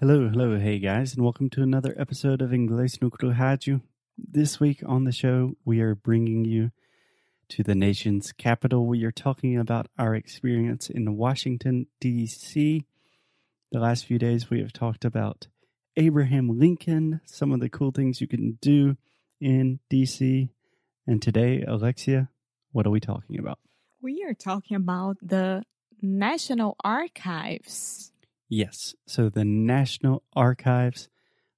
Hello, 0.00 0.30
hello, 0.30 0.58
hey 0.58 0.78
guys, 0.78 1.12
and 1.12 1.22
welcome 1.22 1.50
to 1.50 1.60
another 1.62 1.94
episode 1.98 2.40
of 2.40 2.52
Inglês 2.52 3.02
no 3.02 3.10
Rádio. 3.10 3.82
This 4.16 4.58
week 4.58 4.82
on 4.86 5.04
the 5.04 5.12
show, 5.12 5.56
we 5.66 5.82
are 5.82 5.94
bringing 5.94 6.46
you 6.46 6.70
to 7.50 7.62
the 7.62 7.74
nation's 7.74 8.32
capital. 8.32 8.86
We 8.86 9.04
are 9.04 9.12
talking 9.12 9.58
about 9.58 9.88
our 9.98 10.14
experience 10.14 10.88
in 10.88 11.18
Washington, 11.18 11.86
D.C. 12.00 12.86
The 13.72 13.78
last 13.78 14.06
few 14.06 14.18
days, 14.18 14.48
we 14.48 14.60
have 14.60 14.72
talked 14.72 15.04
about 15.04 15.48
Abraham 15.96 16.58
Lincoln, 16.58 17.20
some 17.26 17.52
of 17.52 17.60
the 17.60 17.68
cool 17.68 17.90
things 17.90 18.22
you 18.22 18.26
can 18.26 18.56
do 18.62 18.96
in 19.38 19.80
D.C. 19.90 20.48
And 21.06 21.20
today, 21.20 21.62
Alexia, 21.68 22.30
what 22.72 22.86
are 22.86 22.90
we 22.90 23.00
talking 23.00 23.38
about? 23.38 23.58
We 24.00 24.24
are 24.24 24.32
talking 24.32 24.78
about 24.78 25.18
the 25.20 25.62
National 26.00 26.78
Archives. 26.82 28.09
Yes. 28.50 28.96
So 29.06 29.28
the 29.28 29.44
National 29.44 30.24
Archives. 30.34 31.08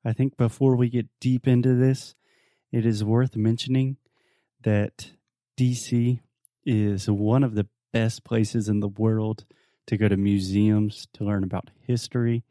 I 0.04 0.12
think 0.12 0.36
before 0.36 0.76
we 0.76 0.90
get 0.90 1.06
deep 1.20 1.48
into 1.48 1.74
this, 1.74 2.14
it 2.70 2.84
is 2.84 3.02
worth 3.02 3.34
mentioning 3.34 3.96
that 4.62 5.12
DC 5.58 6.20
is 6.66 7.08
one 7.08 7.42
of 7.42 7.54
the 7.54 7.66
best 7.92 8.24
places 8.24 8.68
in 8.68 8.80
the 8.80 8.88
world 8.88 9.46
to 9.86 9.96
go 9.96 10.06
to 10.06 10.16
museums 10.16 11.08
to 11.14 11.24
learn 11.24 11.44
about 11.44 11.70
history. 11.80 12.44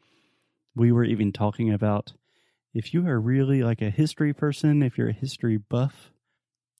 We 0.75 0.91
were 0.91 1.03
even 1.03 1.31
talking 1.31 1.71
about 1.71 2.13
if 2.73 2.93
you 2.93 3.05
are 3.07 3.19
really 3.19 3.61
like 3.61 3.81
a 3.81 3.89
history 3.89 4.33
person, 4.33 4.81
if 4.81 4.97
you're 4.97 5.09
a 5.09 5.13
history 5.13 5.57
buff, 5.57 6.11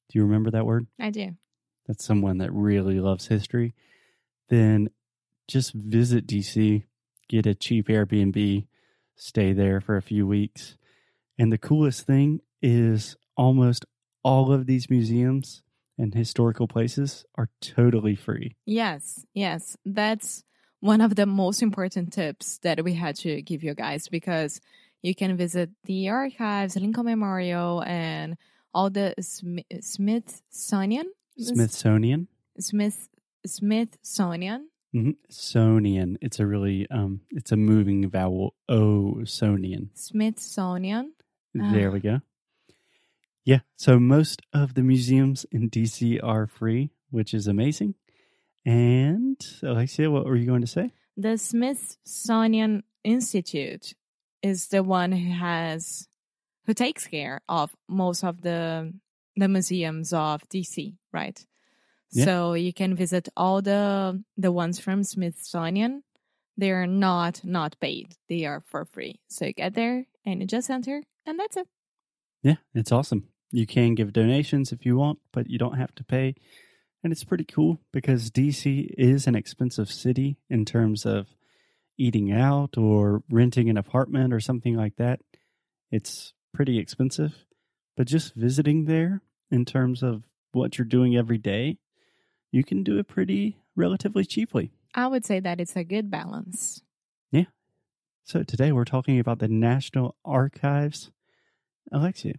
do 0.10 0.18
you 0.18 0.26
remember 0.26 0.50
that 0.52 0.66
word? 0.66 0.88
I 1.00 1.12
do. 1.12 1.36
That's 1.88 2.06
someone 2.06 2.40
that 2.40 2.52
really 2.52 3.00
loves 3.00 3.28
history. 3.28 3.76
Then 4.50 4.90
just 5.48 5.74
visit 5.74 6.26
DC 6.26 6.86
get 7.32 7.46
a 7.46 7.56
cheap 7.56 7.88
Airbnb, 7.88 8.68
stay 9.16 9.54
there 9.54 9.80
for 9.80 9.96
a 9.96 10.02
few 10.02 10.28
weeks. 10.28 10.76
And 11.40 11.52
the 11.52 11.58
coolest 11.58 12.06
thing 12.06 12.42
is 12.62 13.16
almost 13.38 13.86
all 14.24 14.52
of 14.52 14.66
these 14.68 14.90
museums 14.90 15.64
and 15.98 16.14
historical 16.14 16.68
places 16.68 17.26
are 17.36 17.50
totally 17.62 18.16
free. 18.16 18.58
Yes, 18.66 19.26
yes. 19.34 19.78
That's 19.86 20.44
one 20.82 21.00
of 21.00 21.16
the 21.16 21.26
most 21.26 21.62
important 21.62 22.12
tips 22.12 22.58
that 22.64 22.84
we 22.84 22.94
had 22.94 23.16
to 23.18 23.42
give 23.42 23.64
you 23.64 23.74
guys 23.74 24.10
because 24.10 24.60
you 25.02 25.16
can 25.16 25.38
visit 25.38 25.70
the 25.86 26.10
archives, 26.10 26.76
Lincoln 26.76 27.06
Memorial, 27.06 27.82
and 27.84 28.36
all 28.74 28.90
the 28.90 29.16
Smithsonian. 29.20 31.06
Smithsonian. 31.38 32.28
Smith 32.60 33.08
Smithsonian 33.46 34.68
Mm-hmm. 34.96 35.12
Sonian. 35.30 36.18
It's 36.22 36.40
a 36.40 36.46
really 36.46 36.88
um. 36.90 37.22
It's 37.30 37.52
a 37.52 37.58
moving 37.58 38.10
vowel. 38.10 38.56
O 38.68 39.20
Sonian. 39.24 39.90
Smithsonian. 39.94 41.14
There 41.54 41.92
we 41.92 42.00
go. 42.00 42.22
Yeah. 43.44 43.60
So 43.76 44.00
most 44.00 44.42
of 44.54 44.74
the 44.74 44.84
museums 44.84 45.46
in 45.52 45.70
DC 45.70 46.20
are 46.24 46.48
free, 46.48 46.92
which 47.10 47.34
is 47.34 47.48
amazing. 47.48 47.96
And 48.66 49.38
Alexia, 49.64 50.12
what 50.12 50.26
were 50.26 50.36
you 50.36 50.46
going 50.46 50.62
to 50.62 50.68
say? 50.68 50.92
The 51.18 51.38
Smithsonian 51.38 52.84
Institute 53.04 53.94
is 54.42 54.68
the 54.68 54.84
one 54.84 55.12
who 55.12 55.32
has 55.32 56.08
who 56.66 56.74
takes 56.74 57.08
care 57.08 57.42
of 57.50 57.72
most 57.90 58.24
of 58.24 58.42
the 58.42 58.94
the 59.36 59.48
museums 59.48 60.14
of 60.14 60.48
DC, 60.50 60.96
right? 61.12 61.46
Yeah. 62.12 62.26
So 62.26 62.54
you 62.54 62.74
can 62.74 62.96
visit 62.96 63.30
all 63.38 63.62
the 63.62 64.24
the 64.38 64.52
ones 64.52 64.80
from 64.80 65.04
Smithsonian. 65.04 66.04
They 66.58 66.72
are 66.72 66.88
not 66.88 67.42
not 67.44 67.80
paid. 67.80 68.16
They 68.28 68.46
are 68.46 68.62
for 68.62 68.86
free. 68.86 69.22
So 69.30 69.46
you 69.46 69.54
get 69.54 69.74
there 69.74 70.06
and 70.26 70.42
you 70.42 70.48
just 70.48 70.70
enter 70.70 71.04
and 71.26 71.40
that's 71.40 71.58
it. 71.58 71.68
Yeah, 72.44 72.56
it's 72.74 72.92
awesome. 72.92 73.30
You 73.52 73.68
can 73.68 73.96
give 73.96 74.14
donations 74.14 74.72
if 74.72 74.86
you 74.86 74.96
want, 74.98 75.20
but 75.32 75.50
you 75.50 75.58
don't 75.58 75.78
have 75.78 75.94
to 75.96 76.04
pay. 76.04 76.36
And 77.04 77.12
it's 77.12 77.24
pretty 77.24 77.46
cool 77.46 77.80
because 77.92 78.30
DC 78.30 78.94
is 78.98 79.28
an 79.28 79.36
expensive 79.36 79.92
city 79.92 80.38
in 80.50 80.66
terms 80.66 81.06
of 81.06 81.28
eating 81.98 82.32
out 82.32 82.78
or 82.78 83.24
renting 83.30 83.70
an 83.70 83.78
apartment 83.78 84.34
or 84.34 84.40
something 84.40 84.76
like 84.76 84.96
that. 84.98 85.20
It's 85.92 86.34
pretty 86.54 86.78
expensive. 86.78 87.46
But 87.98 88.08
just 88.08 88.36
visiting 88.36 88.86
there 88.86 89.22
in 89.50 89.66
terms 89.66 90.02
of 90.04 90.24
what 90.54 90.78
you're 90.78 90.86
doing 90.86 91.16
every 91.16 91.38
day 91.38 91.78
you 92.52 92.64
can 92.64 92.84
do 92.84 93.00
it 93.00 93.08
pretty 93.08 93.58
relatively 93.76 94.26
cheaply. 94.26 94.72
I 94.94 95.08
would 95.08 95.26
say 95.26 95.40
that 95.40 95.60
it's 95.60 95.76
a 95.76 95.84
good 95.84 96.12
balance. 96.12 96.82
Yeah. 97.32 97.46
So 98.24 98.44
today 98.44 98.72
we're 98.72 98.86
talking 98.86 99.20
about 99.20 99.40
the 99.40 99.48
National 99.48 100.16
Archives. 100.26 101.12
Alexia, 101.92 102.36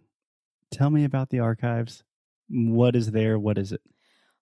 tell 0.70 0.90
me 0.90 1.04
about 1.04 1.30
the 1.30 1.40
archives. 1.40 2.04
What 2.48 2.94
is 2.94 3.12
there? 3.12 3.38
What 3.38 3.58
is 3.58 3.72
it? 3.72 3.80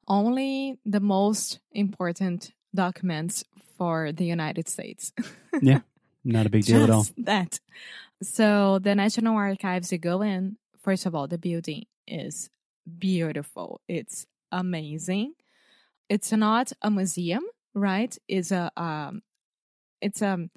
Only 0.08 0.78
the 0.84 1.00
most 1.00 1.60
important 1.70 2.52
documents 2.75 3.44
for 3.78 4.12
the 4.12 4.25
United 4.25 4.69
States. 4.69 5.12
yeah, 5.62 5.81
not 6.25 6.47
a 6.47 6.50
big 6.50 6.64
deal 6.64 6.82
at 6.82 6.91
all. 6.91 7.06
That. 7.19 7.60
So 8.22 8.81
the 8.81 8.94
National 8.94 9.37
Archives, 9.37 9.92
you 9.92 9.98
go 9.98 10.22
in. 10.22 10.56
First 10.82 11.06
of 11.06 11.14
all, 11.14 11.28
the 11.28 11.38
building 11.38 11.84
is 12.06 12.50
beautiful. 12.98 13.81
It's 13.87 14.26
amazing 14.50 15.34
it's 16.10 16.32
not 16.32 16.72
a 16.82 16.91
museum, 16.91 17.44
right? 17.75 18.15
It's 18.28 18.50
a 18.50 18.71
um, 18.76 19.22
it's 20.03 20.21
a 20.21 20.50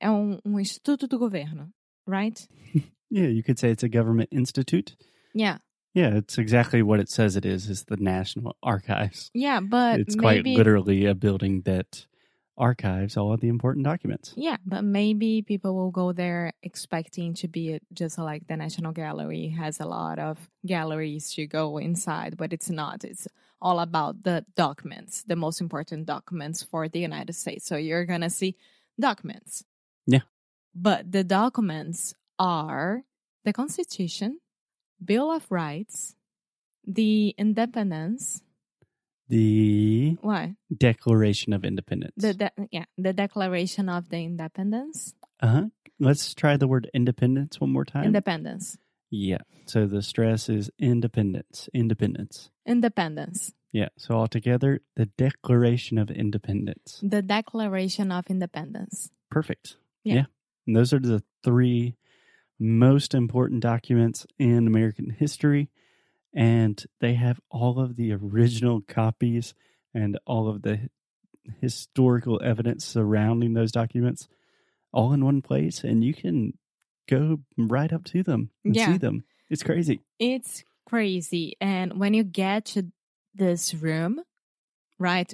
é 0.00 0.08
um, 0.08 0.38
um 0.44 0.58
instituto 0.58 1.08
do 1.08 1.18
governo, 1.18 1.68
right? 2.06 2.46
yeah, 3.10 3.26
you 3.26 3.42
could 3.42 3.58
say 3.58 3.70
it's 3.70 3.82
a 3.82 3.88
government 3.88 4.28
institute. 4.30 4.96
Yeah. 5.34 5.58
Yeah, 5.94 6.16
it's 6.16 6.38
exactly 6.38 6.82
what 6.82 6.98
it 7.00 7.08
says 7.08 7.36
it 7.36 7.44
is. 7.44 7.68
Is 7.68 7.84
the 7.84 7.96
National 7.96 8.56
Archives. 8.62 9.30
Yeah, 9.32 9.60
but 9.60 10.00
it's 10.00 10.16
maybe, 10.16 10.54
quite 10.54 10.58
literally 10.58 11.06
a 11.06 11.14
building 11.14 11.62
that 11.62 12.06
archives 12.56 13.16
all 13.16 13.32
of 13.32 13.40
the 13.40 13.48
important 13.48 13.84
documents. 13.84 14.32
Yeah, 14.36 14.58
but 14.64 14.84
maybe 14.84 15.42
people 15.42 15.74
will 15.74 15.90
go 15.90 16.12
there 16.12 16.52
expecting 16.62 17.34
to 17.34 17.48
be 17.48 17.80
just 17.92 18.18
like 18.18 18.46
the 18.46 18.56
National 18.56 18.92
Gallery 18.92 19.48
has 19.48 19.80
a 19.80 19.86
lot 19.86 20.18
of 20.18 20.38
galleries 20.64 21.32
to 21.34 21.46
go 21.46 21.78
inside, 21.78 22.36
but 22.36 22.52
it's 22.52 22.70
not. 22.70 23.04
It's 23.04 23.26
all 23.60 23.80
about 23.80 24.22
the 24.22 24.44
documents, 24.54 25.24
the 25.24 25.36
most 25.36 25.60
important 25.60 26.06
documents 26.06 26.62
for 26.62 26.88
the 26.88 27.00
United 27.00 27.32
States. 27.32 27.66
So 27.66 27.76
you're 27.76 28.04
going 28.04 28.20
to 28.20 28.30
see 28.30 28.56
documents. 29.00 29.64
Yeah. 30.06 30.20
But 30.74 31.10
the 31.10 31.24
documents 31.24 32.14
are 32.38 33.02
the 33.44 33.52
Constitution, 33.52 34.38
Bill 35.04 35.32
of 35.32 35.50
Rights, 35.50 36.14
the 36.86 37.34
Independence, 37.38 38.42
the 39.28 40.16
what 40.20 40.50
Declaration 40.76 41.52
of 41.52 41.64
Independence. 41.64 42.14
The 42.16 42.34
de- 42.34 42.68
yeah, 42.70 42.84
the 42.98 43.12
Declaration 43.12 43.88
of 43.88 44.08
the 44.08 44.18
Independence. 44.18 45.14
Uh 45.40 45.46
huh. 45.46 45.64
Let's 46.00 46.34
try 46.34 46.56
the 46.56 46.66
word 46.66 46.90
independence 46.92 47.60
one 47.60 47.70
more 47.70 47.84
time. 47.84 48.04
Independence. 48.04 48.76
Yeah. 49.10 49.38
So 49.66 49.86
the 49.86 50.02
stress 50.02 50.48
is 50.48 50.70
independence. 50.78 51.68
Independence. 51.72 52.50
Independence. 52.66 53.52
Yeah. 53.72 53.88
So 53.96 54.14
altogether, 54.14 54.80
the 54.96 55.06
Declaration 55.06 55.98
of 55.98 56.10
Independence. 56.10 57.00
The 57.02 57.22
Declaration 57.22 58.10
of 58.10 58.26
Independence. 58.28 59.10
Perfect. 59.30 59.76
Yeah. 60.02 60.14
yeah. 60.14 60.24
And 60.66 60.76
those 60.76 60.92
are 60.92 60.98
the 60.98 61.22
three 61.44 61.96
most 62.58 63.14
important 63.14 63.60
documents 63.60 64.26
in 64.38 64.66
American 64.66 65.10
history. 65.10 65.70
And 66.34 66.82
they 67.00 67.14
have 67.14 67.40
all 67.50 67.78
of 67.78 67.96
the 67.96 68.12
original 68.12 68.80
copies 68.80 69.54
and 69.94 70.18
all 70.26 70.48
of 70.48 70.62
the 70.62 70.88
historical 71.60 72.40
evidence 72.42 72.84
surrounding 72.84 73.54
those 73.54 73.70
documents 73.70 74.28
all 74.92 75.12
in 75.12 75.24
one 75.24 75.42
place. 75.42 75.84
And 75.84 76.02
you 76.02 76.14
can 76.14 76.54
go 77.08 77.40
right 77.56 77.92
up 77.92 78.04
to 78.04 78.22
them 78.22 78.50
and 78.64 78.74
yeah. 78.74 78.86
see 78.86 78.98
them. 78.98 79.24
It's 79.50 79.62
crazy. 79.62 80.00
It's 80.18 80.64
crazy. 80.86 81.56
And 81.60 81.98
when 81.98 82.14
you 82.14 82.24
get 82.24 82.64
to 82.66 82.86
this 83.34 83.74
room, 83.74 84.20
right, 84.98 85.32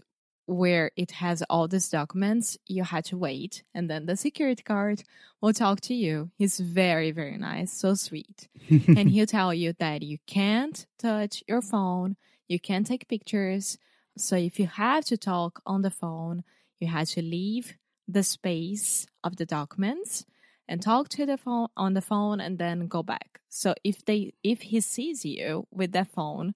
where 0.51 0.91
it 0.97 1.13
has 1.13 1.43
all 1.49 1.69
these 1.69 1.89
documents, 1.89 2.59
you 2.67 2.83
had 2.83 3.05
to 3.05 3.17
wait. 3.17 3.63
And 3.73 3.89
then 3.89 4.07
the 4.07 4.17
security 4.17 4.65
guard 4.65 5.05
will 5.41 5.53
talk 5.53 5.81
to 5.83 5.95
you. 5.95 6.31
He's 6.37 6.59
very, 6.59 7.13
very 7.13 7.39
nice, 7.39 7.73
so 7.73 7.95
sweet. 7.95 8.49
and 8.69 9.09
he'll 9.09 9.27
tell 9.27 9.55
you 9.55 9.75
that 9.79 10.03
you 10.03 10.19
can't 10.27 10.85
touch 10.99 11.45
your 11.47 11.63
phone, 11.63 12.17
you 12.49 12.59
can't 12.59 12.85
take 12.85 13.07
pictures. 13.07 13.79
So 14.19 14.35
if 14.35 14.59
you 14.59 14.67
have 14.67 15.05
to 15.05 15.17
talk 15.17 15.63
on 15.65 15.83
the 15.83 15.91
phone, 15.91 16.43
you 16.81 16.89
have 16.89 17.09
to 17.11 17.23
leave 17.23 17.77
the 18.09 18.25
space 18.25 19.07
of 19.23 19.37
the 19.37 19.47
documents 19.47 20.27
and 20.67 20.83
talk 20.83 21.09
to 21.11 21.27
the 21.27 21.39
phone 21.39 21.69
on 21.77 21.95
the 21.95 22.01
phone 22.01 22.41
and 22.41 22.59
then 22.59 22.89
go 22.89 23.05
back. 23.05 23.41
So 23.49 23.75
if 23.85 24.05
they 24.05 24.35
if 24.43 24.63
he 24.63 24.81
sees 24.81 25.25
you 25.25 25.69
with 25.71 25.93
the 25.93 26.05
phone, 26.05 26.55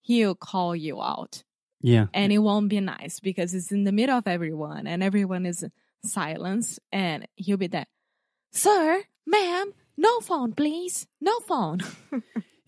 he'll 0.00 0.36
call 0.36 0.76
you 0.76 1.02
out. 1.02 1.42
Yeah. 1.82 2.06
And 2.14 2.32
it 2.32 2.38
won't 2.38 2.68
be 2.68 2.80
nice 2.80 3.20
because 3.20 3.54
it's 3.54 3.72
in 3.72 3.84
the 3.84 3.92
middle 3.92 4.16
of 4.16 4.26
everyone 4.26 4.86
and 4.86 5.02
everyone 5.02 5.46
is 5.46 5.64
silence 6.04 6.78
and 6.90 7.26
he'll 7.36 7.56
be 7.56 7.66
there. 7.66 7.86
Sir, 8.52 9.02
ma'am, 9.26 9.72
no 9.96 10.20
phone, 10.20 10.52
please. 10.52 11.06
No 11.20 11.38
phone. 11.40 11.80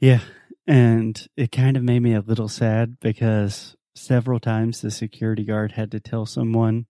Yeah. 0.04 0.20
And 0.66 1.26
it 1.34 1.50
kind 1.50 1.78
of 1.78 1.82
made 1.82 2.00
me 2.00 2.12
a 2.14 2.20
little 2.20 2.48
sad 2.48 2.98
because 3.00 3.74
several 3.94 4.38
times 4.38 4.82
the 4.82 4.90
security 4.90 5.44
guard 5.44 5.72
had 5.72 5.90
to 5.92 6.00
tell 6.00 6.26
someone, 6.26 6.84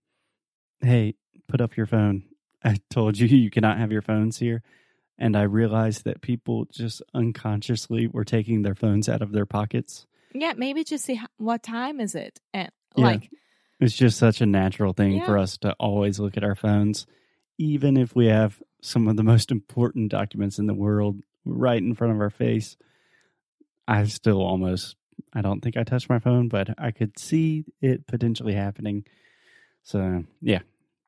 hey, 0.81 1.15
put 1.47 1.61
up 1.61 1.77
your 1.77 1.87
phone. 1.87 2.25
I 2.65 2.79
told 2.91 3.19
you 3.19 3.29
you 3.37 3.51
cannot 3.51 3.79
have 3.79 3.93
your 3.93 4.03
phones 4.03 4.39
here. 4.39 4.63
And 5.17 5.37
I 5.37 5.43
realized 5.43 6.05
that 6.05 6.23
people 6.23 6.67
just 6.73 7.03
unconsciously 7.15 8.09
were 8.09 8.25
taking 8.25 8.63
their 8.63 8.75
phones 8.75 9.09
out 9.09 9.23
of 9.23 9.31
their 9.31 9.47
pockets. 9.47 10.07
Yeah, 10.35 10.53
maybe 10.57 10.85
just 10.85 11.05
see 11.05 11.15
how, 11.15 11.29
what 11.39 11.63
time 11.63 12.01
is 12.01 12.15
it 12.15 12.41
and 12.53 12.71
Yeah. 12.97 13.05
like 13.05 13.31
It's 13.81 13.95
just 13.95 14.19
such 14.19 14.41
a 14.41 14.47
natural 14.47 14.93
thing 14.93 15.23
for 15.25 15.39
us 15.39 15.57
to 15.59 15.73
always 15.81 16.19
look 16.21 16.37
at 16.37 16.45
our 16.45 16.55
phones, 16.55 17.07
even 17.59 17.97
if 17.97 18.15
we 18.15 18.27
have 18.27 18.63
some 18.83 19.09
of 19.09 19.17
the 19.17 19.23
most 19.23 19.51
important 19.51 20.11
documents 20.11 20.59
in 20.59 20.67
the 20.67 20.75
world 20.75 21.21
right 21.45 21.83
in 21.83 21.95
front 21.95 22.13
of 22.13 22.21
our 22.21 22.31
face. 22.31 22.77
I 23.87 24.05
still 24.05 24.41
almost, 24.41 24.97
I 25.33 25.43
don't 25.43 25.61
think 25.61 25.77
I 25.77 25.85
touched 25.85 26.09
my 26.09 26.19
phone, 26.19 26.49
but 26.49 26.71
I 26.79 26.91
could 26.91 27.19
see 27.19 27.65
it 27.81 28.07
potentially 28.07 28.55
happening. 28.55 29.05
So, 29.83 30.25
yeah, 30.41 30.61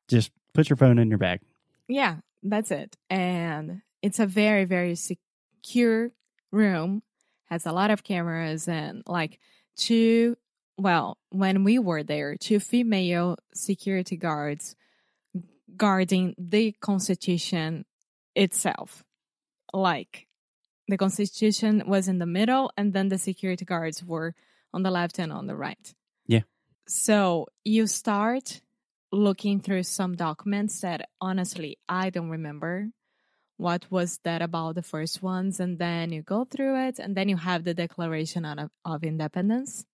just 0.07 0.31
put 0.53 0.69
your 0.69 0.77
phone 0.77 0.99
in 0.99 1.09
your 1.09 1.17
bag. 1.17 1.41
Yeah, 1.87 2.17
that's 2.43 2.69
it. 2.69 2.95
And 3.09 3.81
it's 4.01 4.19
a 4.19 4.27
very, 4.27 4.65
very 4.65 4.95
secure 4.95 6.11
room, 6.51 7.01
has 7.47 7.65
a 7.65 7.71
lot 7.71 7.91
of 7.91 8.03
cameras 8.03 8.67
and 8.67 9.03
like 9.07 9.39
two, 9.75 10.37
well, 10.77 11.17
when 11.29 11.63
we 11.63 11.79
were 11.79 12.03
there, 12.03 12.35
two 12.35 12.59
female 12.59 13.37
security 13.53 14.17
guards 14.17 14.75
guarding 15.75 16.35
the 16.37 16.73
Constitution 16.79 17.85
itself. 18.35 19.03
Like 19.73 20.27
the 20.87 20.97
Constitution 20.97 21.83
was 21.87 22.07
in 22.07 22.19
the 22.19 22.25
middle 22.25 22.71
and 22.77 22.93
then 22.93 23.09
the 23.09 23.17
security 23.17 23.65
guards 23.65 24.03
were 24.03 24.33
on 24.73 24.83
the 24.83 24.91
left 24.91 25.19
and 25.19 25.31
on 25.31 25.47
the 25.47 25.55
right. 25.55 25.93
Yeah. 26.25 26.41
So 26.87 27.47
you 27.63 27.87
start 27.87 28.61
looking 29.11 29.59
through 29.59 29.83
some 29.83 30.15
documents 30.15 30.81
that 30.81 31.09
honestly 31.21 31.77
I 31.87 32.09
don't 32.09 32.29
remember 32.29 32.89
what 33.57 33.89
was 33.91 34.19
that 34.23 34.41
about 34.41 34.75
the 34.75 34.81
first 34.81 35.21
ones 35.21 35.59
and 35.59 35.79
then 35.79 36.11
you 36.11 36.21
go 36.21 36.45
through 36.45 36.87
it 36.87 36.99
and 36.99 37.15
then 37.15 37.27
you 37.29 37.37
have 37.37 37.63
the 37.63 37.73
declaration 37.73 38.45
of, 38.45 38.69
of 38.85 39.03
independence 39.03 39.85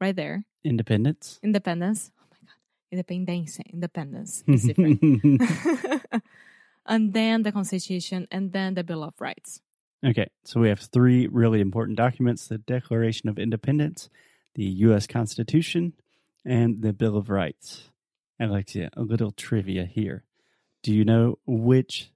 right 0.00 0.16
there 0.16 0.44
Independence. 0.64 1.38
independence 1.42 2.10
oh 2.18 2.24
my 2.30 2.38
god 2.44 2.58
independência 2.92 3.64
independence 3.72 4.44
is 4.46 4.64
different 4.64 5.00
and 6.86 7.12
then 7.12 7.42
the 7.42 7.52
constitution 7.52 8.26
and 8.30 8.52
then 8.52 8.74
the 8.74 8.84
bill 8.84 9.02
of 9.02 9.14
rights 9.20 9.60
Okay, 10.04 10.26
so 10.44 10.58
we 10.58 10.68
have 10.68 10.80
three 10.80 11.28
really 11.28 11.60
important 11.60 11.96
documents 11.96 12.48
the 12.48 12.58
Declaration 12.58 13.28
of 13.28 13.38
Independence, 13.38 14.10
the 14.56 14.64
U.S. 14.64 15.06
Constitution, 15.06 15.92
and 16.44 16.82
the 16.82 16.92
Bill 16.92 17.16
of 17.16 17.30
Rights. 17.30 17.90
Alexia, 18.40 18.90
a 18.96 19.02
little 19.02 19.30
trivia 19.30 19.84
here. 19.84 20.24
Do 20.82 20.92
you 20.92 21.04
know 21.04 21.38
which 21.46 22.10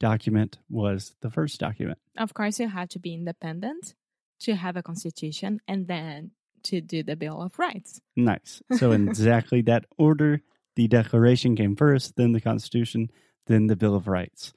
document 0.00 0.58
was 0.68 1.14
the 1.20 1.30
first 1.30 1.60
document? 1.60 1.98
of 2.18 2.34
course 2.34 2.58
you 2.58 2.68
have 2.68 2.88
to 2.88 2.98
be 2.98 3.14
independent 3.14 3.94
to 4.40 4.54
have 4.54 4.76
a 4.76 4.82
constitution 4.82 5.60
and 5.68 5.86
then 5.86 6.32
to 6.62 6.80
do 6.80 7.02
the 7.02 7.16
bill 7.16 7.40
of 7.40 7.58
rights 7.58 8.00
Nice. 8.16 8.62
So, 8.76 8.92
in 8.92 9.08
exactly 9.08 9.62
that 9.62 9.86
order, 9.98 10.42
the 10.76 10.88
Declaration 10.88 11.56
came 11.56 11.76
first, 11.76 12.16
then 12.16 12.32
the 12.32 12.40
Constitution, 12.40 13.10
then 13.46 13.66
the 13.66 13.76
Bill 13.76 13.94
of 13.94 14.06
Rights. 14.08 14.52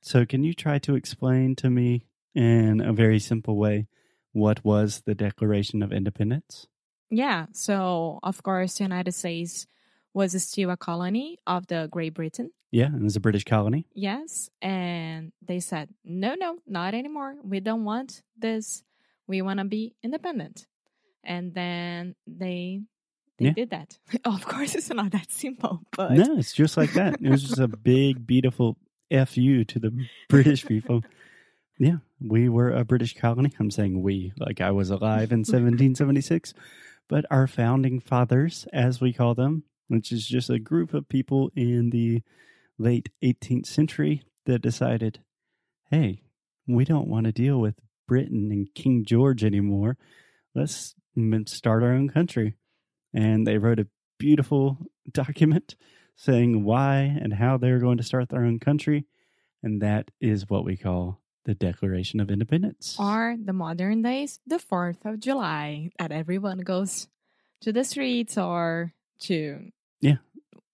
So, 0.00 0.26
can 0.26 0.42
you 0.44 0.54
try 0.54 0.78
to 0.80 0.94
explain 0.94 1.56
to 1.56 1.70
me 1.70 2.06
in 2.34 2.80
a 2.80 2.92
very 2.92 3.18
simple 3.18 3.56
way 3.56 3.86
what 4.32 4.64
was 4.64 5.02
the 5.06 5.14
Declaration 5.14 5.82
of 5.82 5.92
Independence? 5.92 6.66
Yeah. 7.10 7.46
So, 7.52 8.18
of 8.22 8.42
course, 8.42 8.78
the 8.78 8.84
United 8.84 9.12
States 9.12 9.66
was 10.14 10.40
still 10.42 10.70
a 10.70 10.76
colony 10.76 11.38
of 11.46 11.66
the 11.66 11.88
Great 11.90 12.14
Britain. 12.14 12.50
Yeah, 12.70 12.86
it 12.94 13.02
was 13.02 13.16
a 13.16 13.20
British 13.20 13.44
colony. 13.44 13.86
Yes. 13.94 14.48
And 14.62 15.32
they 15.46 15.60
said, 15.60 15.90
no, 16.04 16.34
no, 16.34 16.58
not 16.66 16.94
anymore. 16.94 17.34
We 17.44 17.60
don't 17.60 17.84
want 17.84 18.22
this. 18.38 18.82
We 19.26 19.42
want 19.42 19.58
to 19.58 19.64
be 19.64 19.94
independent. 20.02 20.66
And 21.22 21.54
then 21.54 22.14
they 22.26 22.80
they 23.38 23.46
Yeah. 23.46 23.52
did 23.52 23.70
that. 23.70 23.98
of 24.24 24.46
course, 24.46 24.74
it's 24.76 24.90
not 24.90 25.10
that 25.12 25.30
simple, 25.32 25.82
but 25.96 26.12
No, 26.12 26.38
it's 26.38 26.52
just 26.52 26.76
like 26.76 26.92
that. 26.94 27.14
It 27.20 27.28
was 27.28 27.42
just 27.42 27.58
a 27.58 27.66
big, 27.68 28.26
beautiful 28.26 28.76
fu 29.26 29.64
to 29.64 29.78
the 29.78 29.92
British 30.28 30.64
people. 30.66 31.02
Yeah, 31.78 31.96
we 32.20 32.48
were 32.48 32.70
a 32.70 32.84
British 32.84 33.14
colony. 33.16 33.52
I'm 33.58 33.70
saying 33.72 34.00
we, 34.02 34.32
like 34.38 34.60
I 34.60 34.70
was 34.70 34.90
alive 34.90 35.32
in 35.32 35.38
1776. 35.46 36.54
But 37.08 37.24
our 37.30 37.46
founding 37.46 37.98
fathers, 38.00 38.66
as 38.72 39.00
we 39.00 39.12
call 39.12 39.34
them, 39.34 39.64
which 39.88 40.12
is 40.12 40.26
just 40.26 40.50
a 40.50 40.58
group 40.58 40.94
of 40.94 41.08
people 41.08 41.50
in 41.54 41.90
the 41.90 42.22
late 42.78 43.08
18th 43.22 43.66
century 43.66 44.22
that 44.46 44.62
decided, 44.62 45.20
hey, 45.90 46.22
we 46.66 46.84
don't 46.84 47.08
want 47.08 47.26
to 47.26 47.32
deal 47.32 47.58
with 47.58 47.74
Britain 48.06 48.48
and 48.50 48.74
King 48.74 49.04
George 49.04 49.44
anymore. 49.44 49.96
Let's 50.54 50.94
start 51.46 51.82
our 51.82 51.92
own 51.92 52.08
country. 52.08 52.54
And 53.12 53.46
they 53.46 53.58
wrote 53.58 53.80
a 53.80 53.86
beautiful 54.18 54.78
document 55.12 55.76
saying 56.16 56.64
why 56.64 57.00
and 57.00 57.34
how 57.34 57.56
they're 57.56 57.80
going 57.80 57.98
to 57.98 58.04
start 58.04 58.28
their 58.28 58.44
own 58.44 58.58
country. 58.58 59.06
And 59.62 59.80
that 59.82 60.10
is 60.20 60.48
what 60.48 60.64
we 60.64 60.76
call 60.76 61.20
the 61.44 61.54
Declaration 61.54 62.20
of 62.20 62.30
Independence. 62.30 62.96
or 62.98 63.36
the 63.42 63.52
modern 63.52 64.02
days, 64.02 64.40
the 64.46 64.56
4th 64.56 65.04
of 65.04 65.20
July, 65.20 65.90
that 65.98 66.12
everyone 66.12 66.58
goes 66.58 67.08
to 67.60 67.72
the 67.72 67.84
streets 67.84 68.38
or 68.38 68.94
to 69.20 69.70
Yeah. 70.00 70.16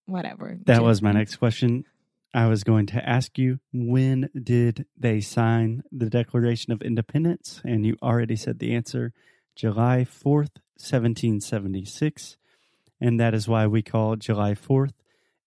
whatever. 0.07 0.59
that 0.67 0.77
to- 0.79 0.83
was 0.83 1.03
my 1.03 1.13
next 1.13 1.37
question. 1.37 1.85
I 2.33 2.47
was 2.47 2.63
going 2.63 2.87
to 2.87 3.09
ask 3.09 3.39
you 3.39 3.59
when 3.73 4.29
did 4.41 4.87
they 4.97 5.21
sign 5.21 5.83
the 5.91 6.09
Declaration 6.09 6.73
of 6.73 6.81
Independence? 6.83 7.61
And 7.65 7.85
you 7.85 7.97
already 8.03 8.37
said 8.37 8.59
the 8.61 8.73
answer 8.75 9.13
July 9.57 10.05
4th, 10.05 10.61
1776. 10.79 12.37
And 13.01 13.19
that 13.19 13.35
is 13.35 13.49
why 13.49 13.67
we 13.67 13.83
call 13.83 14.17
July 14.17 14.55
4th 14.55 14.93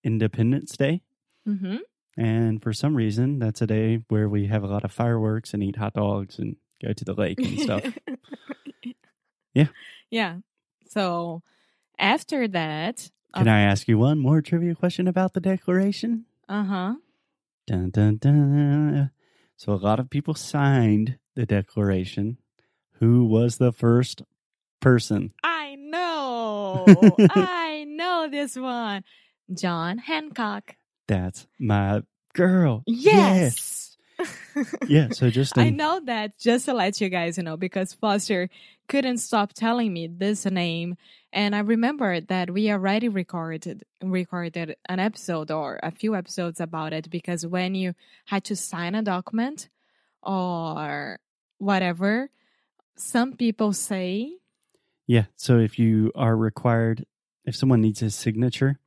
Independence 0.03 0.75
Day. 0.75 1.01
Mhm. 1.47 1.79
And 2.17 2.61
for 2.61 2.73
some 2.73 2.95
reason, 2.95 3.39
that's 3.39 3.61
a 3.61 3.67
day 3.67 4.03
where 4.09 4.27
we 4.27 4.47
have 4.47 4.63
a 4.63 4.67
lot 4.67 4.83
of 4.83 4.91
fireworks 4.91 5.53
and 5.53 5.63
eat 5.63 5.77
hot 5.77 5.93
dogs 5.93 6.37
and 6.37 6.57
go 6.81 6.91
to 6.93 7.05
the 7.05 7.13
lake 7.13 7.39
and 7.39 7.59
stuff. 7.59 7.97
Yeah. 9.55 9.67
Yeah. 10.09 10.39
So 10.87 11.43
after 11.99 12.47
that, 12.49 13.09
Can 13.35 13.47
I 13.47 13.61
ask 13.61 13.87
you 13.87 13.97
one 13.97 14.19
more 14.19 14.41
trivia 14.41 14.75
question 14.75 15.07
about 15.07 15.33
the 15.33 15.39
Declaration? 15.39 16.25
uh 16.49 16.63
huh. 16.63 16.93
Dun, 17.65 17.89
dun, 17.91 18.17
dun. 18.17 19.11
So 19.55 19.71
a 19.71 19.75
lot 19.75 19.99
of 19.99 20.09
people 20.09 20.33
signed 20.35 21.17
the 21.35 21.45
Declaration. 21.45 22.37
Who 22.99 23.25
was 23.25 23.57
the 23.57 23.71
first 23.71 24.21
person? 24.81 25.33
I 25.43 25.75
know. 25.75 27.15
I 27.29 27.85
know 27.87 28.27
this 28.29 28.55
one. 28.57 29.03
John 29.53 29.97
Hancock. 29.97 30.75
That's 31.07 31.47
my 31.59 32.01
girl. 32.33 32.83
Yes. 32.85 33.82
Yeah. 34.87 35.09
So 35.09 35.29
just 35.29 35.57
I 35.57 35.69
know 35.69 36.01
that 36.05 36.37
just 36.37 36.65
to 36.65 36.73
let 36.73 36.99
you 37.01 37.09
guys 37.09 37.37
know 37.37 37.57
because 37.57 37.93
Foster 37.93 38.49
couldn't 38.87 39.19
stop 39.19 39.53
telling 39.53 39.93
me 39.93 40.07
this 40.07 40.45
name 40.45 40.97
and 41.31 41.55
I 41.55 41.59
remember 41.59 42.21
that 42.21 42.51
we 42.51 42.71
already 42.71 43.09
recorded 43.09 43.83
recorded 44.01 44.75
an 44.87 44.99
episode 44.99 45.51
or 45.51 45.79
a 45.81 45.91
few 45.91 46.15
episodes 46.15 46.59
about 46.59 46.93
it 46.93 47.09
because 47.09 47.45
when 47.45 47.75
you 47.75 47.93
had 48.25 48.43
to 48.45 48.55
sign 48.55 48.95
a 48.95 49.01
document 49.01 49.69
or 50.21 51.19
whatever 51.57 52.29
some 52.95 53.33
people 53.33 53.73
say 53.73 54.33
Yeah. 55.07 55.25
So 55.35 55.59
if 55.59 55.77
you 55.79 56.11
are 56.15 56.35
required, 56.35 57.05
if 57.45 57.55
someone 57.55 57.81
needs 57.81 58.01
a 58.01 58.09
signature, 58.09 58.79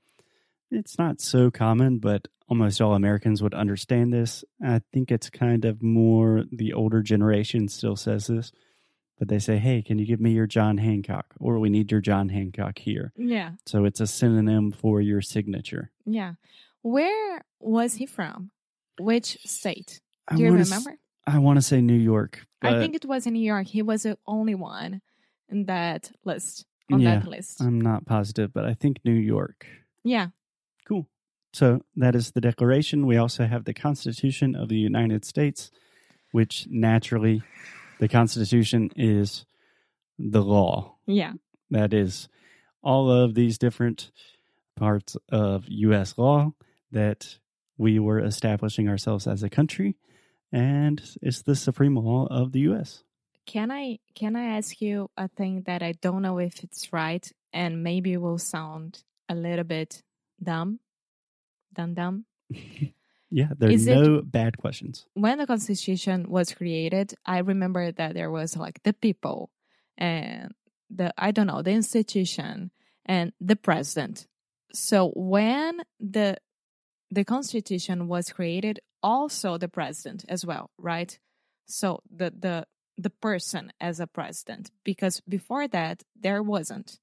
it's 0.70 0.98
not 0.98 1.20
so 1.20 1.50
common, 1.50 1.98
but 1.98 2.28
almost 2.48 2.80
all 2.80 2.94
Americans 2.94 3.42
would 3.42 3.54
understand 3.54 4.12
this. 4.12 4.44
I 4.64 4.80
think 4.92 5.10
it's 5.10 5.30
kind 5.30 5.64
of 5.64 5.82
more 5.82 6.44
the 6.52 6.72
older 6.72 7.02
generation 7.02 7.68
still 7.68 7.96
says 7.96 8.26
this, 8.28 8.52
but 9.18 9.28
they 9.28 9.38
say, 9.38 9.58
hey, 9.58 9.82
can 9.82 9.98
you 9.98 10.06
give 10.06 10.20
me 10.20 10.30
your 10.32 10.46
John 10.46 10.78
Hancock? 10.78 11.26
Or 11.40 11.58
we 11.58 11.70
need 11.70 11.90
your 11.90 12.00
John 12.00 12.28
Hancock 12.28 12.78
here. 12.78 13.12
yeah 13.16 13.52
So 13.66 13.84
it's 13.84 14.00
a 14.00 14.06
synonym 14.06 14.72
for 14.72 15.00
your 15.00 15.20
signature. 15.22 15.90
yeah 16.04 16.34
where 16.82 17.42
was 17.58 17.94
he 17.94 18.06
from 18.06 18.50
which 19.00 19.38
state 19.44 20.00
I 20.28 20.36
do 20.36 20.42
you 20.42 20.50
wanna 20.50 20.62
remember 20.62 20.96
I 21.26 21.38
want 21.40 21.56
to 21.56 21.62
say 21.62 21.80
New 21.80 21.98
York. 21.98 22.46
I 22.62 22.78
think 22.78 22.94
it 22.94 23.04
was 23.04 23.26
in 23.26 23.32
New 23.32 23.42
York. 23.44 23.66
He 23.66 23.82
was 23.82 24.04
the 24.04 24.16
only 24.28 24.54
one 24.54 25.00
in 25.48 25.64
that 25.66 26.12
list. 26.24 26.64
On 26.92 27.00
Yeah, 27.00 27.18
that 27.18 27.26
list. 27.28 27.60
I'm 27.60 27.80
not 27.80 28.06
positive, 28.06 28.52
but 28.52 28.64
I 28.64 28.74
think 28.74 28.98
New 29.04 29.12
York. 29.34 29.66
yeah. 30.04 30.28
Cool. 30.86 31.08
So 31.52 31.80
that 31.96 32.14
is 32.14 32.32
the 32.32 32.40
Declaration. 32.40 33.06
We 33.06 33.16
also 33.16 33.46
have 33.46 33.64
the 33.64 33.74
Constitution 33.74 34.54
of 34.54 34.68
the 34.68 34.76
United 34.76 35.24
States, 35.24 35.70
which 36.32 36.66
naturally, 36.70 37.42
the 37.98 38.08
Constitution 38.08 38.90
is 38.94 39.46
the 40.18 40.42
law. 40.42 40.96
Yeah. 41.06 41.32
That 41.70 41.92
is 41.94 42.28
all 42.82 43.10
of 43.10 43.34
these 43.34 43.58
different 43.58 44.10
parts 44.76 45.16
of 45.30 45.64
U.S. 45.68 46.16
law 46.18 46.52
that 46.92 47.38
we 47.78 47.98
were 47.98 48.20
establishing 48.20 48.88
ourselves 48.88 49.26
as 49.26 49.42
a 49.42 49.50
country, 49.50 49.96
and 50.52 51.02
it's 51.22 51.42
the 51.42 51.56
supreme 51.56 51.96
law 51.96 52.26
of 52.30 52.52
the 52.52 52.60
U.S. 52.60 53.02
Can 53.46 53.70
I 53.70 53.98
can 54.14 54.36
I 54.36 54.56
ask 54.56 54.80
you 54.80 55.10
a 55.16 55.28
thing 55.28 55.62
that 55.66 55.82
I 55.82 55.92
don't 55.92 56.22
know 56.22 56.38
if 56.38 56.62
it's 56.64 56.92
right 56.92 57.30
and 57.52 57.82
maybe 57.82 58.16
will 58.16 58.38
sound 58.38 59.02
a 59.28 59.34
little 59.34 59.64
bit 59.64 60.02
dumb? 60.42 60.80
Dumb 61.72 61.94
dumb. 61.94 62.24
Yeah, 63.28 63.48
there 63.58 63.68
are 63.70 63.72
Is 63.72 63.88
it- 63.88 63.94
no 63.94 64.22
bad 64.22 64.56
questions. 64.56 65.04
When 65.14 65.38
the 65.38 65.48
constitution 65.48 66.30
was 66.30 66.54
created, 66.54 67.14
I 67.26 67.38
remember 67.38 67.90
that 67.90 68.14
there 68.14 68.30
was 68.30 68.56
like 68.56 68.80
the 68.84 68.92
people 68.92 69.50
and 69.98 70.52
the 70.90 71.12
I 71.18 71.32
don't 71.32 71.48
know, 71.48 71.60
the 71.60 71.72
institution 71.72 72.70
and 73.04 73.32
the 73.40 73.56
president. 73.56 74.28
So 74.72 75.10
when 75.16 75.82
the 75.98 76.36
the 77.10 77.24
constitution 77.24 78.06
was 78.06 78.30
created, 78.30 78.78
also 79.02 79.58
the 79.58 79.68
president 79.68 80.24
as 80.28 80.46
well, 80.46 80.70
right? 80.78 81.18
So 81.66 82.02
the 82.08 82.30
the 82.30 82.66
the 82.96 83.10
person 83.10 83.72
as 83.80 83.98
a 83.98 84.06
president 84.06 84.70
because 84.84 85.20
before 85.28 85.66
that 85.68 86.04
there 86.14 86.44
wasn't. 86.44 87.00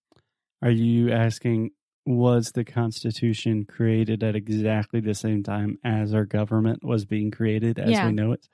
Are 0.62 0.72
you 0.72 1.12
asking, 1.12 1.72
was 2.06 2.52
the 2.52 2.66
Constitution 2.66 3.66
created 3.66 4.24
at 4.24 4.36
exactly 4.36 5.00
the 5.00 5.14
same 5.14 5.44
time 5.44 5.78
as 5.84 6.14
our 6.14 6.26
government 6.26 6.84
was 6.84 7.06
being 7.06 7.32
created 7.32 7.80
as 7.80 7.92
Yeah. 7.92 8.08
we 8.08 8.14
know 8.14 8.34
it? 8.34 8.48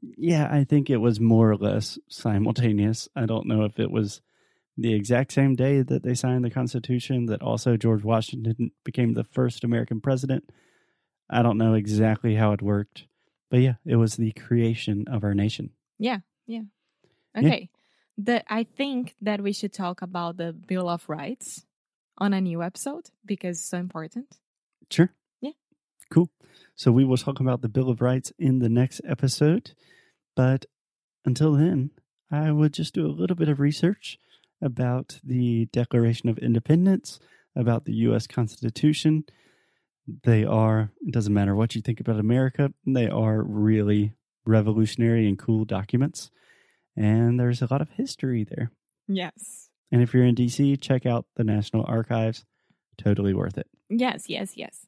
Yeah, 0.00 0.48
I 0.50 0.64
think 0.64 0.90
it 0.90 0.98
was 0.98 1.20
more 1.20 1.50
or 1.50 1.56
less 1.56 1.98
simultaneous. 2.08 3.08
I 3.14 3.26
don't 3.26 3.46
know 3.46 3.64
if 3.64 3.78
it 3.78 3.90
was 3.90 4.20
the 4.76 4.92
exact 4.92 5.32
same 5.32 5.54
day 5.54 5.82
that 5.82 6.02
they 6.02 6.14
signed 6.14 6.44
the 6.44 6.50
Constitution, 6.50 7.26
that 7.26 7.42
also 7.42 7.76
George 7.76 8.02
Washington 8.02 8.72
became 8.82 9.14
the 9.14 9.24
first 9.24 9.62
American 9.64 10.00
president. 10.00 10.50
I 11.30 11.42
don't 11.42 11.58
know 11.58 11.74
exactly 11.74 12.34
how 12.34 12.52
it 12.52 12.60
worked. 12.62 13.06
But 13.50 13.60
yeah, 13.60 13.74
it 13.84 13.96
was 13.96 14.16
the 14.16 14.32
creation 14.32 15.04
of 15.06 15.22
our 15.22 15.34
nation. 15.34 15.70
Yeah, 15.98 16.18
yeah. 16.46 16.62
Okay. 17.36 17.70
Yeah. 17.70 17.80
The 18.16 18.52
I 18.52 18.64
think 18.64 19.14
that 19.22 19.40
we 19.40 19.52
should 19.52 19.72
talk 19.72 20.02
about 20.02 20.36
the 20.36 20.52
Bill 20.52 20.88
of 20.88 21.08
Rights 21.08 21.64
on 22.18 22.32
a 22.32 22.40
new 22.40 22.62
episode 22.62 23.10
because 23.24 23.58
it's 23.58 23.68
so 23.68 23.78
important. 23.78 24.38
Sure. 24.90 25.12
Yeah. 25.40 25.52
Cool. 26.10 26.30
So 26.74 26.92
we 26.92 27.04
will 27.04 27.16
talk 27.16 27.40
about 27.40 27.62
the 27.62 27.68
Bill 27.68 27.88
of 27.88 28.00
Rights 28.00 28.32
in 28.38 28.58
the 28.58 28.68
next 28.68 29.00
episode. 29.08 29.72
But 30.36 30.66
until 31.24 31.52
then, 31.52 31.90
I 32.30 32.50
would 32.50 32.72
just 32.72 32.94
do 32.94 33.06
a 33.06 33.08
little 33.08 33.36
bit 33.36 33.48
of 33.48 33.60
research 33.60 34.18
about 34.60 35.20
the 35.22 35.66
Declaration 35.66 36.28
of 36.28 36.38
Independence, 36.38 37.20
about 37.54 37.84
the 37.84 37.94
U.S. 37.94 38.26
Constitution. 38.26 39.24
They 40.24 40.44
are, 40.44 40.90
it 41.06 41.12
doesn't 41.12 41.32
matter 41.32 41.54
what 41.54 41.74
you 41.74 41.80
think 41.80 42.00
about 42.00 42.18
America, 42.18 42.72
they 42.86 43.08
are 43.08 43.42
really 43.42 44.12
revolutionary 44.44 45.26
and 45.28 45.38
cool 45.38 45.64
documents. 45.64 46.30
And 46.96 47.40
there's 47.40 47.62
a 47.62 47.68
lot 47.70 47.80
of 47.80 47.90
history 47.90 48.44
there. 48.44 48.70
Yes. 49.08 49.70
And 49.92 50.02
if 50.02 50.12
you're 50.12 50.24
in 50.24 50.34
DC, 50.34 50.80
check 50.80 51.06
out 51.06 51.26
the 51.36 51.44
National 51.44 51.84
Archives. 51.86 52.44
Totally 52.98 53.34
worth 53.34 53.58
it. 53.58 53.66
Yes, 53.88 54.28
yes, 54.28 54.56
yes. 54.56 54.86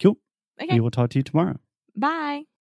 Cool. 0.00 0.16
Okay. 0.60 0.74
We 0.74 0.80
will 0.80 0.90
talk 0.90 1.10
to 1.10 1.18
you 1.18 1.22
tomorrow. 1.22 1.58
Bye. 1.96 2.44